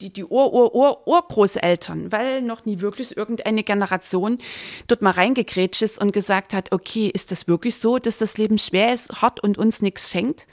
[0.00, 4.38] die, die Ur, Ur, Ur, Urgroßeltern, weil noch nie wirklich irgendeine Generation
[4.86, 8.58] dort mal reingekrätscht ist und gesagt hat, okay, ist das wirklich so, dass das Leben
[8.58, 10.46] schwer ist, hart und uns nichts schenkt?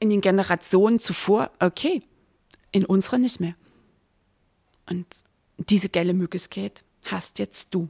[0.00, 2.02] In den Generationen zuvor, okay,
[2.72, 3.54] in unserer nicht mehr.
[4.88, 5.06] Und
[5.58, 7.88] diese geile Möglichkeit hast jetzt du.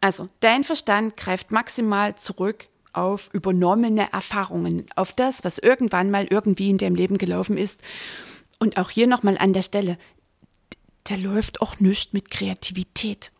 [0.00, 6.70] Also, dein Verstand greift maximal zurück auf übernommene Erfahrungen, auf das, was irgendwann mal irgendwie
[6.70, 7.80] in deinem Leben gelaufen ist.
[8.58, 9.98] Und auch hier nochmal an der Stelle,
[11.08, 13.30] der läuft auch nicht mit Kreativität.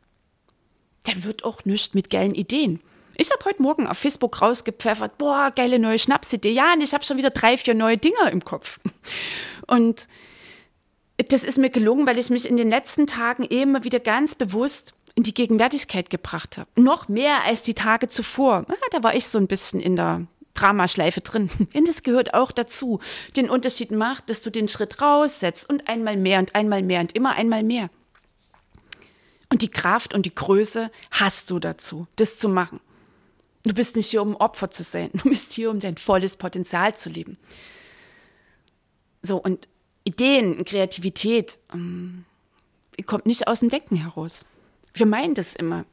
[1.07, 2.81] Der wird auch nicht mit geilen Ideen.
[3.17, 6.53] Ich habe heute Morgen auf Facebook rausgepfeffert, boah, geile neue Schnapsidee.
[6.53, 8.81] Ja, und ich habe schon wieder drei, vier neue Dinger im Kopf.
[9.67, 10.09] Und
[11.29, 14.95] das ist mir gelungen, weil ich mich in den letzten Tagen immer wieder ganz bewusst
[15.21, 16.71] in die Gegenwärtigkeit gebracht habe.
[16.81, 18.65] Noch mehr als die Tage zuvor.
[18.69, 21.51] Ah, da war ich so ein bisschen in der Dramaschleife drin.
[21.75, 23.01] Und das gehört auch dazu.
[23.37, 27.15] Den Unterschied macht, dass du den Schritt raussetzt und einmal mehr und einmal mehr und
[27.15, 27.91] immer einmal mehr.
[29.51, 32.81] Und die Kraft und die Größe hast du dazu, das zu machen.
[33.65, 35.11] Du bist nicht hier, um Opfer zu sein.
[35.23, 37.37] Du bist hier, um dein volles Potenzial zu leben.
[39.21, 39.69] So, und
[40.05, 42.25] Ideen, Kreativität ähm,
[43.05, 44.47] kommt nicht aus dem Denken heraus.
[44.95, 45.85] Wir meinen das immer.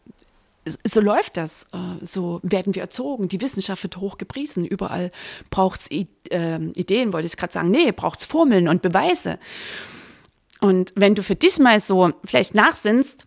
[0.83, 1.65] So läuft das.
[1.73, 3.29] Äh, so werden wir erzogen.
[3.29, 4.65] Die Wissenschaft wird hochgepriesen.
[4.65, 5.11] Überall
[5.49, 6.05] braucht es äh,
[6.73, 7.71] Ideen, wollte ich gerade sagen.
[7.71, 9.39] Nee, braucht es Formeln und Beweise.
[10.59, 13.25] Und wenn du für dich mal so vielleicht nachsinnst,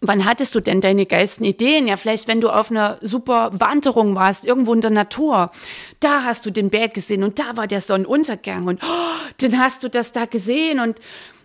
[0.00, 1.88] Wann hattest du denn deine geilsten Ideen?
[1.88, 5.50] Ja, vielleicht, wenn du auf einer super Wanderung warst, irgendwo in der Natur.
[5.98, 9.82] Da hast du den Berg gesehen und da war der Sonnenuntergang und oh, dann hast
[9.82, 11.00] du das da gesehen und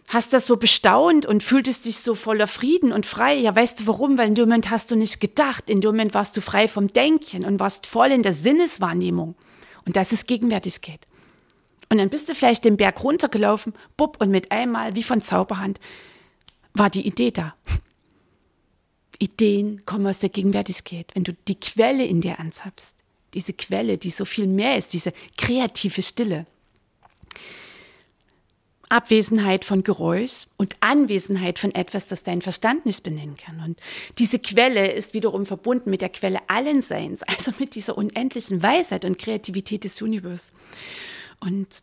[0.09, 3.35] hast das so bestaunt und fühltest dich so voller Frieden und frei.
[3.35, 4.17] Ja, weißt du warum?
[4.17, 5.69] Weil in dem Moment hast du nicht gedacht.
[5.69, 9.35] In dem Moment warst du frei vom Denken und warst voll in der Sinneswahrnehmung.
[9.85, 11.07] Und das ist Gegenwärtigkeit.
[11.89, 15.79] Und dann bist du vielleicht den Berg runtergelaufen, bupp, und mit einmal, wie von Zauberhand,
[16.73, 17.55] war die Idee da.
[19.19, 22.95] Ideen kommen aus der Gegenwärtigkeit, wenn du die Quelle in dir anzapfst.
[23.33, 26.45] Diese Quelle, die so viel mehr ist, diese kreative Stille.
[28.93, 33.59] Abwesenheit von Geräusch und Anwesenheit von etwas, das dein Verstand nicht benennen kann.
[33.59, 33.81] Und
[34.19, 39.03] diese Quelle ist wiederum verbunden mit der Quelle allen Seins, also mit dieser unendlichen Weisheit
[39.03, 40.53] und Kreativität des Universums.
[41.39, 41.81] Und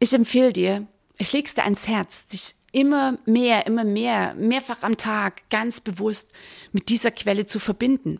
[0.00, 0.86] ich empfehle dir,
[1.18, 6.32] ich leg's dir ans Herz, dich immer mehr, immer mehr, mehrfach am Tag ganz bewusst
[6.72, 8.18] mit dieser Quelle zu verbinden.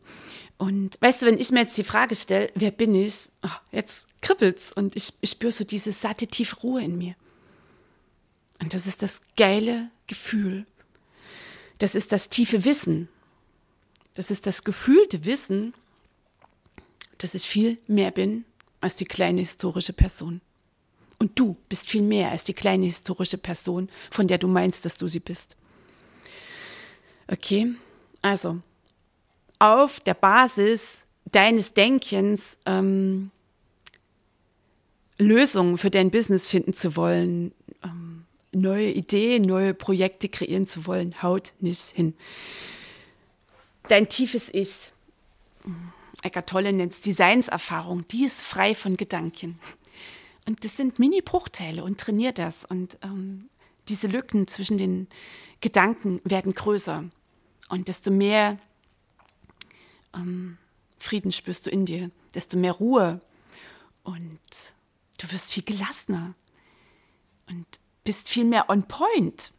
[0.58, 3.30] Und weißt du, wenn ich mir jetzt die Frage stelle, wer bin ich?
[3.42, 7.16] Oh, jetzt kribbelt's und ich, ich spüre so diese satte, tiefe Ruhe in mir.
[8.60, 10.66] Und das ist das geile Gefühl.
[11.78, 13.08] Das ist das tiefe Wissen.
[14.14, 15.74] Das ist das gefühlte Wissen,
[17.18, 18.44] dass ich viel mehr bin
[18.80, 20.40] als die kleine historische Person.
[21.18, 24.96] Und du bist viel mehr als die kleine historische Person, von der du meinst, dass
[24.96, 25.56] du sie bist.
[27.26, 27.74] Okay,
[28.22, 28.60] also
[29.58, 33.30] auf der Basis deines Denkens ähm,
[35.18, 37.52] Lösungen für dein Business finden zu wollen,
[38.54, 42.14] neue Ideen, neue Projekte kreieren zu wollen, haut nicht hin.
[43.88, 44.92] Dein tiefes Ich,
[46.22, 49.58] Eckart Tolle nennt es Designserfahrung, die ist frei von Gedanken.
[50.46, 52.64] Und das sind Mini-Bruchteile und trainier das.
[52.64, 53.48] Und ähm,
[53.88, 55.08] diese Lücken zwischen den
[55.60, 57.04] Gedanken werden größer.
[57.68, 58.58] Und desto mehr
[60.14, 60.58] ähm,
[60.98, 63.20] Frieden spürst du in dir, desto mehr Ruhe.
[64.02, 64.40] Und
[65.18, 66.34] du wirst viel gelassener
[67.48, 67.66] und
[68.04, 69.52] bist viel mehr on point.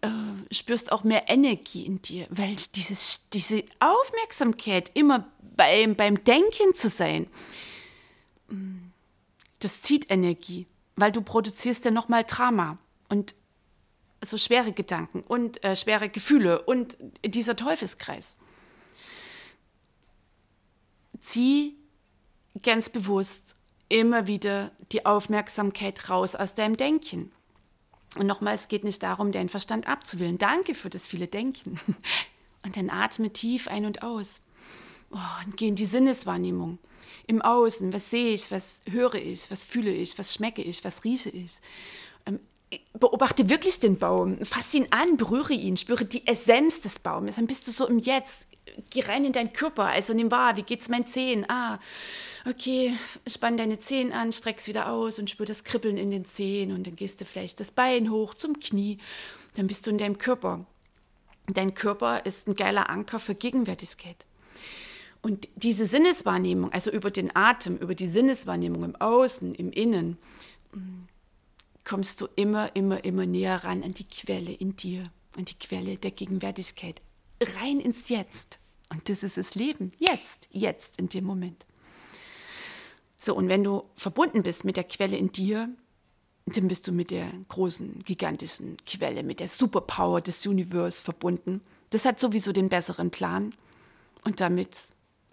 [0.00, 0.08] Äh,
[0.54, 6.88] spürst auch mehr Energie in dir, weil dieses, diese Aufmerksamkeit immer beim, beim Denken zu
[6.88, 7.26] sein,
[8.48, 8.90] mm,
[9.60, 10.66] das zieht Energie,
[10.96, 13.34] weil du produzierst ja nochmal Drama und
[14.22, 18.38] so schwere Gedanken und äh, schwere Gefühle und dieser Teufelskreis.
[21.20, 21.76] Zieh
[22.62, 23.56] ganz bewusst
[23.92, 27.30] immer wieder die Aufmerksamkeit raus aus deinem Denken.
[28.16, 30.38] Und nochmal, es geht nicht darum, deinen Verstand abzuwählen.
[30.38, 31.78] Danke für das viele Denken.
[32.64, 34.40] Und dann atme tief ein und aus.
[35.10, 36.78] Oh, und geh in die Sinneswahrnehmung
[37.26, 41.02] im Außen, was sehe ich, was höre ich, was fühle ich, was schmecke ich, was
[41.02, 41.54] rieche ich.
[42.24, 42.38] Ähm,
[42.94, 47.48] beobachte wirklich den Baum, fass ihn an, berühre ihn, spüre die Essenz des Baumes, dann
[47.48, 48.46] bist du so im Jetzt.
[48.90, 51.44] Geh rein in deinen Körper, also nimm wahr, wie geht's meinen Zehen?
[51.50, 51.80] Ah,
[52.46, 56.72] okay, spann deine Zehen an, streck's wieder aus und spür das Kribbeln in den Zehen
[56.72, 58.98] und dann gehst du vielleicht das Bein hoch zum Knie,
[59.54, 60.66] dann bist du in deinem Körper.
[61.46, 64.26] Dein Körper ist ein geiler Anker für Gegenwärtigkeit.
[65.22, 70.18] Und diese Sinneswahrnehmung, also über den Atem, über die Sinneswahrnehmung im Außen, im Innen,
[70.72, 71.04] mm,
[71.84, 75.96] kommst du immer, immer, immer näher ran an die Quelle in dir, an die Quelle
[75.96, 77.00] der Gegenwärtigkeit,
[77.60, 78.58] rein ins Jetzt.
[78.88, 81.64] Und das ist das Leben, jetzt, jetzt in dem Moment.
[83.24, 85.68] So, und wenn du verbunden bist mit der Quelle in dir,
[86.46, 91.60] dann bist du mit der großen, gigantischen Quelle, mit der Superpower des Universums verbunden.
[91.90, 93.54] Das hat sowieso den besseren Plan.
[94.24, 94.76] Und damit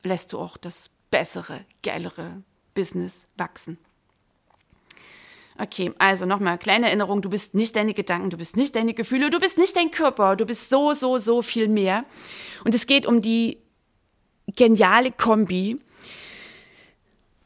[0.04, 2.44] lässt du auch das bessere, geilere
[2.76, 3.80] Business wachsen.
[5.58, 9.32] Okay, also nochmal, kleine Erinnerung, du bist nicht deine Gedanken, du bist nicht deine Gefühle,
[9.32, 12.06] du bist nicht dein Körper, du bist so, so, so viel mehr.
[12.64, 13.58] Und es geht um die
[14.56, 15.80] geniale Kombi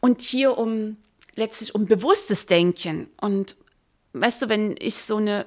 [0.04, 0.98] und hier um
[1.36, 3.10] letztlich um bewusstes Denken.
[3.22, 3.56] Und
[4.12, 5.46] weißt du, wenn ich so eine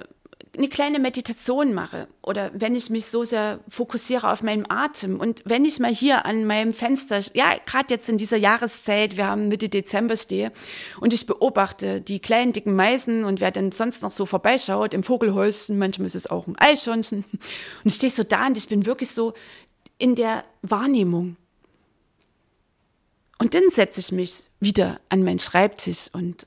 [0.57, 5.43] eine kleine Meditation mache oder wenn ich mich so sehr fokussiere auf meinen Atem und
[5.45, 9.49] wenn ich mal hier an meinem Fenster, ja, gerade jetzt in dieser Jahreszeit, wir haben
[9.49, 10.53] Mitte Dezember stehe
[10.99, 15.03] und ich beobachte die kleinen dicken Meisen und wer dann sonst noch so vorbeischaut im
[15.03, 17.41] Vogelhäuschen, manchmal ist es auch ein Eichhörnchen und
[17.85, 19.35] ich stehe so da und ich bin wirklich so
[19.99, 21.37] in der Wahrnehmung.
[23.39, 26.47] Und dann setze ich mich wieder an meinen Schreibtisch und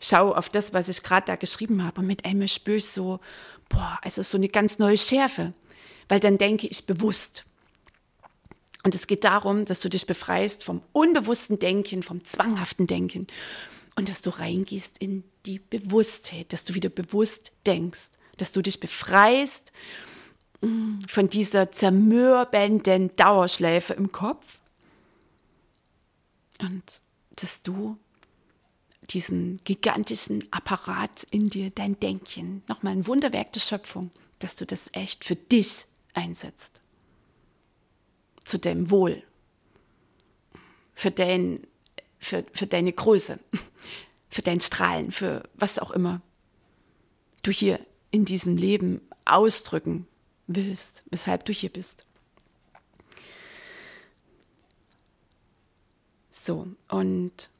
[0.00, 2.00] schaue auf das, was ich gerade da geschrieben habe.
[2.00, 3.20] Und mit einmal spüre ich so,
[3.68, 5.52] boah, also so eine ganz neue Schärfe.
[6.08, 7.44] Weil dann denke ich bewusst.
[8.82, 13.26] Und es geht darum, dass du dich befreist vom unbewussten Denken, vom zwanghaften Denken.
[13.96, 18.78] Und dass du reingehst in die Bewusstheit, dass du wieder bewusst denkst, dass du dich
[18.78, 19.72] befreist
[20.60, 24.58] mm, von dieser zermürbenden Dauerschleife im Kopf
[26.58, 27.00] und
[27.36, 27.98] dass du
[29.10, 34.90] diesen gigantischen Apparat in dir, dein Denkchen, nochmal ein Wunderwerk der Schöpfung, dass du das
[34.92, 36.80] echt für dich einsetzt.
[38.44, 39.22] Zu deinem Wohl,
[40.94, 41.66] für, dein,
[42.18, 43.38] für, für deine Größe,
[44.28, 46.20] für dein Strahlen, für was auch immer
[47.42, 47.80] du hier
[48.10, 50.06] in diesem Leben ausdrücken
[50.46, 52.06] willst, weshalb du hier bist.
[56.48, 57.50] So, und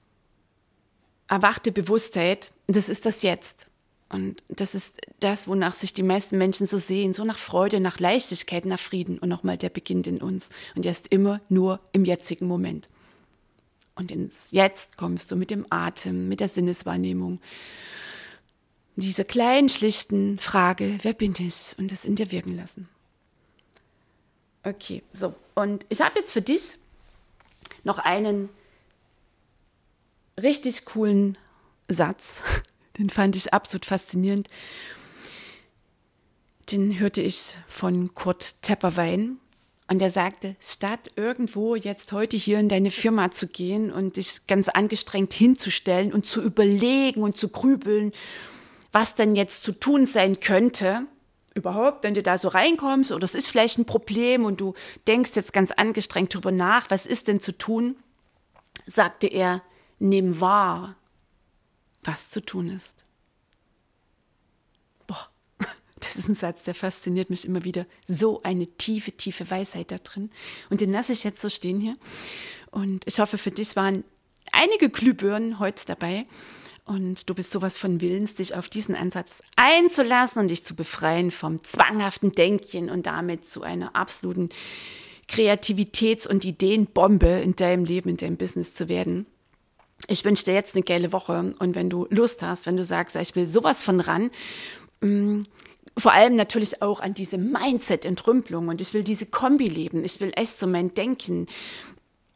[1.26, 3.66] erwachte Bewusstheit, das ist das Jetzt.
[4.08, 8.00] Und das ist das, wonach sich die meisten Menschen so sehen, so nach Freude, nach
[8.00, 9.18] Leichtigkeit, nach Frieden.
[9.18, 10.48] Und nochmal, der beginnt in uns.
[10.74, 12.88] Und der ist immer nur im jetzigen Moment.
[13.94, 17.42] Und ins Jetzt kommst du mit dem Atem, mit der Sinneswahrnehmung.
[18.96, 21.76] Mit dieser kleinen, schlichten Frage, wer bin ich?
[21.76, 22.88] Und das in dir wirken lassen.
[24.62, 25.34] Okay, so.
[25.54, 26.78] Und ich habe jetzt für dich
[27.84, 28.48] noch einen
[30.42, 31.36] richtig coolen
[31.88, 32.42] Satz.
[32.98, 34.48] Den fand ich absolut faszinierend.
[36.72, 39.38] Den hörte ich von Kurt Tepperwein.
[39.90, 44.46] Und er sagte, statt irgendwo jetzt heute hier in deine Firma zu gehen und dich
[44.46, 48.12] ganz angestrengt hinzustellen und zu überlegen und zu grübeln,
[48.92, 51.06] was denn jetzt zu tun sein könnte,
[51.54, 54.74] überhaupt, wenn du da so reinkommst oder es ist vielleicht ein Problem und du
[55.06, 57.96] denkst jetzt ganz angestrengt drüber nach, was ist denn zu tun,
[58.86, 59.62] sagte er,
[59.98, 60.96] nimm wahr,
[62.02, 63.04] was zu tun ist.
[65.06, 65.28] Boah,
[66.00, 67.86] das ist ein Satz, der fasziniert mich immer wieder.
[68.06, 70.30] So eine tiefe, tiefe Weisheit da drin.
[70.70, 71.96] Und den lasse ich jetzt so stehen hier.
[72.70, 74.04] Und ich hoffe, für dich waren
[74.52, 76.26] einige Glühbirnen heute dabei.
[76.84, 81.30] Und du bist sowas von willens, dich auf diesen Ansatz einzulassen und dich zu befreien
[81.30, 84.48] vom zwanghaften Denkchen und damit zu einer absoluten
[85.28, 89.26] Kreativitäts- und Ideenbombe in deinem Leben, in deinem Business zu werden
[90.06, 93.16] ich wünsche dir jetzt eine geile Woche und wenn du Lust hast, wenn du sagst,
[93.16, 94.30] ich will sowas von ran,
[95.00, 95.42] mm,
[95.96, 100.04] vor allem natürlich auch an diese Mindset-Entrümpelung und ich will diese Kombi leben.
[100.04, 101.46] Ich will echt so mein Denken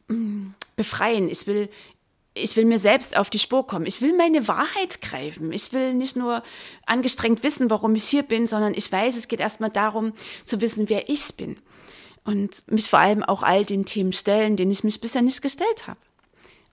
[0.09, 1.29] mm, befreien.
[1.29, 1.69] Ich will,
[2.33, 3.85] ich will mir selbst auf die Spur kommen.
[3.85, 5.53] Ich will meine Wahrheit greifen.
[5.53, 6.43] Ich will nicht nur
[6.85, 10.11] angestrengt wissen, warum ich hier bin, sondern ich weiß, es geht erstmal darum
[10.43, 11.57] zu wissen, wer ich bin.
[12.25, 15.87] Und mich vor allem auch all den Themen stellen, denen ich mich bisher nicht gestellt
[15.87, 15.99] habe.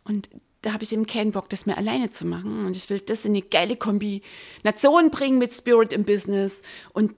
[0.05, 0.29] Und
[0.63, 2.67] da habe ich eben keinen Bock, das mehr alleine zu machen.
[2.67, 7.15] Und ich will das in eine geile Kombination bringen mit Spirit im Business und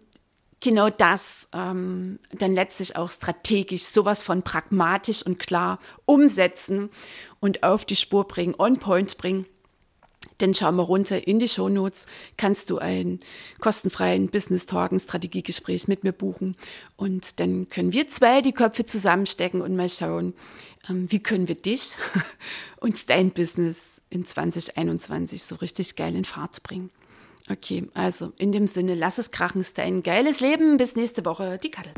[0.61, 6.91] genau das ähm, dann letztlich auch strategisch sowas von pragmatisch und klar umsetzen
[7.41, 9.47] und auf die Spur bringen, on point bringen.
[10.41, 13.21] Denn schau mal runter in die Shownotes, kannst du einen
[13.61, 16.57] kostenfreien Business Talk, ein Strategiegespräch mit mir buchen
[16.97, 20.35] und dann können wir zwei die Köpfe zusammenstecken und mal schauen,
[20.89, 21.95] ähm, wie können wir dich
[22.81, 26.91] und dein Business in 2021 so richtig geil in Fahrt bringen.
[27.51, 30.77] Okay, also in dem Sinne, lass es krachen, ist dein geiles Leben.
[30.77, 31.93] Bis nächste Woche, die Kattel.